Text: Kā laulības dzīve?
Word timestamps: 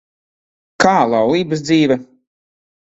Kā 0.85 0.95
laulības 1.13 1.65
dzīve? 1.69 2.03